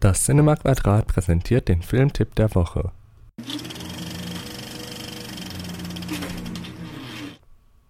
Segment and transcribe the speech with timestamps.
[0.00, 2.90] Das Cinema Quadrat präsentiert den Filmtipp der Woche.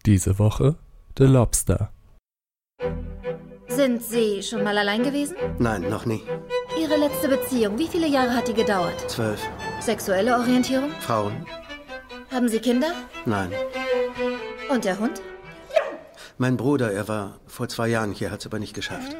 [0.04, 0.74] Diese Woche
[1.16, 1.92] The Lobster.
[3.68, 5.36] Sind Sie schon mal allein gewesen?
[5.60, 6.22] Nein, noch nie.
[6.76, 9.08] Ihre letzte Beziehung, wie viele Jahre hat die gedauert?
[9.08, 9.40] Zwölf.
[9.78, 10.90] Sexuelle Orientierung?
[10.98, 11.46] Frauen?
[12.32, 12.92] Haben Sie Kinder?
[13.24, 13.52] Nein.
[14.68, 15.22] Und der Hund?
[16.38, 19.14] Mein Bruder, er war vor zwei Jahren hier, hat es aber nicht geschafft.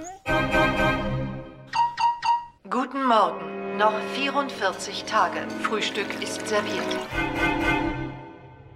[2.73, 3.79] Guten Morgen.
[3.79, 5.41] Noch 44 Tage.
[5.61, 6.87] Frühstück ist serviert.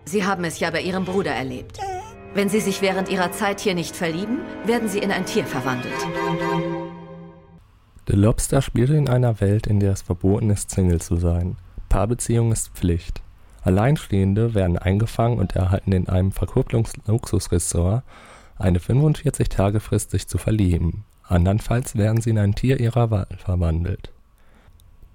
[0.04, 1.78] Sie haben es ja bei Ihrem Bruder erlebt.
[2.34, 5.94] Wenn Sie sich während Ihrer Zeit hier nicht verlieben, werden Sie in ein Tier verwandelt.
[8.08, 11.56] The Lobster spielt in einer Welt, in der es verboten ist, Single zu sein.
[11.88, 13.22] Paarbeziehung ist Pflicht.
[13.62, 18.02] Alleinstehende werden eingefangen und erhalten in einem Verkupplungsluxusressort
[18.58, 21.04] eine 45-Tage-Frist, sich zu verlieben.
[21.26, 24.10] Andernfalls werden sie in ein Tier ihrer Wahl verwandelt.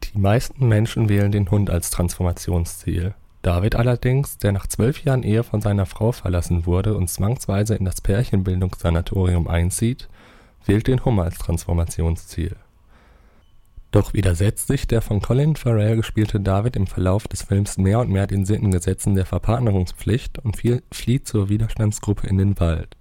[0.04, 3.14] Die meisten Menschen wählen den Hund als Transformationsziel.
[3.42, 7.86] David allerdings, der nach zwölf Jahren Ehe von seiner Frau verlassen wurde und zwangsweise in
[7.86, 10.10] das Pärchenbildungssanatorium einzieht,
[10.66, 12.56] wählt den Hummer als Transformationsziel.
[13.92, 18.12] Doch widersetzt sich der von Colin Farrell gespielte David im Verlauf des Films mehr und
[18.12, 22.96] mehr den Sittengesetzen der Verpartnerungspflicht und flieht zur Widerstandsgruppe in den Wald.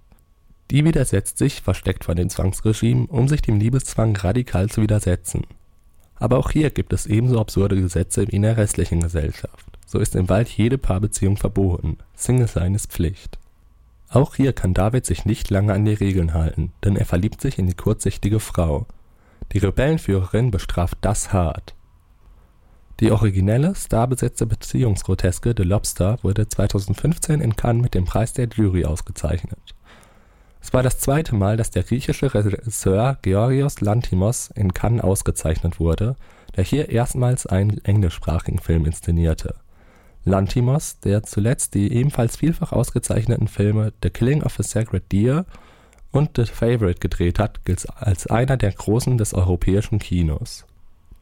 [0.71, 5.43] Die widersetzt sich, versteckt vor dem Zwangsregime, um sich dem Liebeszwang radikal zu widersetzen.
[6.15, 9.65] Aber auch hier gibt es ebenso absurde Gesetze wie in der restlichen Gesellschaft.
[9.85, 13.39] So ist im Wald jede Paarbeziehung verboten, Single sein ist Pflicht.
[14.09, 17.57] Auch hier kann David sich nicht lange an die Regeln halten, denn er verliebt sich
[17.57, 18.85] in die kurzsichtige Frau–
[19.51, 21.73] die Rebellenführerin bestraft das hart.
[22.99, 28.85] Die originelle, starbesetzte Beziehungsgroteske The Lobster wurde 2015 in Cannes mit dem Preis der Jury
[28.85, 29.75] ausgezeichnet.
[30.61, 36.15] Es war das zweite Mal, dass der griechische Regisseur Georgios Lanthimos in Cannes ausgezeichnet wurde,
[36.55, 39.55] der hier erstmals einen englischsprachigen Film inszenierte.
[40.25, 45.45] Lanthimos, der zuletzt die ebenfalls vielfach ausgezeichneten Filme The Killing of a Sacred Deer
[46.11, 50.65] und The Favourite gedreht hat, gilt als einer der Großen des europäischen Kinos.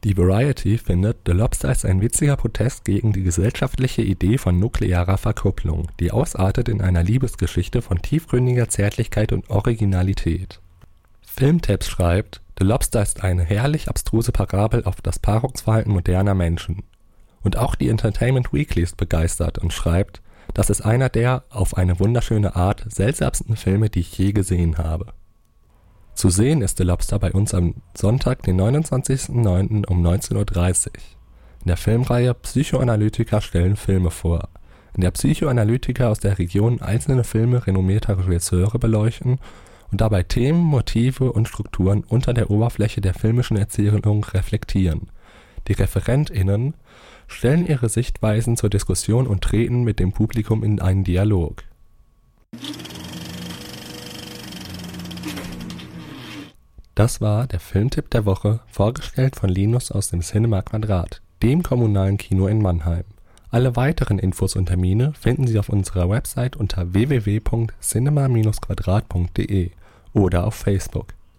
[0.04, 5.18] Die Variety findet, The Lobster ist ein witziger Protest gegen die gesellschaftliche Idee von nuklearer
[5.18, 10.60] Verkupplung, die ausartet in einer Liebesgeschichte von tiefgründiger Zärtlichkeit und Originalität.
[11.26, 16.84] Filmtabs schreibt, The Lobster ist eine herrlich abstruse Parabel auf das Paarungsverhalten moderner Menschen.
[17.42, 20.20] Und auch die Entertainment Weekly ist begeistert und schreibt,
[20.54, 25.12] das ist einer der, auf eine wunderschöne Art, seltsamsten Filme, die ich je gesehen habe.
[26.18, 29.86] Zu sehen ist The Lobster bei uns am Sonntag, den 29.09.
[29.86, 30.92] um 19.30 Uhr.
[31.60, 34.48] In der Filmreihe Psychoanalytiker stellen Filme vor,
[34.96, 39.38] in der Psychoanalytiker aus der Region einzelne Filme renommierter Regisseure beleuchten
[39.92, 45.12] und dabei Themen, Motive und Strukturen unter der Oberfläche der filmischen Erzählung reflektieren.
[45.68, 46.74] Die ReferentInnen
[47.28, 51.62] stellen ihre Sichtweisen zur Diskussion und treten mit dem Publikum in einen Dialog.
[56.98, 62.16] Das war der Filmtipp der Woche, vorgestellt von Linus aus dem Cinema Quadrat, dem kommunalen
[62.16, 63.04] Kino in Mannheim.
[63.50, 69.70] Alle weiteren Infos und Termine finden Sie auf unserer Website unter www.cinema-quadrat.de
[70.12, 71.14] oder auf Facebook.